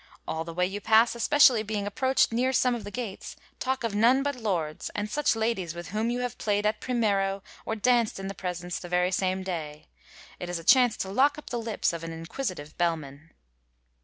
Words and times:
All 0.27 0.43
the 0.43 0.51
way 0.55 0.65
you 0.65 0.81
pass, 0.81 1.13
especially 1.13 1.61
being 1.61 1.85
approached 1.85 2.31
near 2.33 2.51
some 2.53 2.73
of 2.73 2.85
the 2.85 2.89
gates, 2.89 3.35
talk 3.59 3.83
of 3.83 3.93
none 3.93 4.23
but 4.23 4.33
lords, 4.35 4.89
and 4.95 5.07
such 5.07 5.35
ladies 5.35 5.75
with 5.75 5.89
whom 5.89 6.09
you 6.09 6.21
have 6.21 6.39
played 6.39 6.65
at 6.65 6.81
primero, 6.81 7.43
or 7.67 7.75
danced 7.75 8.19
in 8.19 8.25
the 8.25 8.33
presence, 8.33 8.79
the 8.79 8.89
very 8.89 9.11
same 9.11 9.43
day; 9.43 9.89
it 10.39 10.49
is 10.49 10.57
a 10.57 10.63
chance 10.63 10.97
to 10.97 11.11
lock 11.11 11.37
up 11.37 11.51
the 11.51 11.59
lips 11.61 11.93
of 11.93 12.03
an 12.03 12.11
inquisitive 12.13 12.75
bell 12.79 12.97
man.' 12.97 13.29